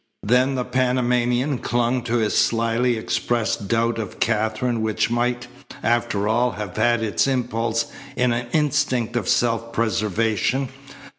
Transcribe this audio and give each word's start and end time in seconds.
Then 0.23 0.55
the 0.55 0.65
Panamanian 0.65 1.59
clung 1.59 2.01
to 2.05 2.15
his 2.15 2.35
slyly 2.35 2.97
expressed 2.97 3.67
doubt 3.67 3.99
of 3.99 4.19
Katherine 4.19 4.81
which 4.81 5.11
might, 5.11 5.45
after 5.83 6.27
all, 6.27 6.53
have 6.53 6.75
had 6.75 7.03
its 7.03 7.27
impulse 7.27 7.85
in 8.15 8.33
an 8.33 8.47
instinct 8.51 9.15
of 9.15 9.29
self 9.29 9.71
preservation. 9.71 10.69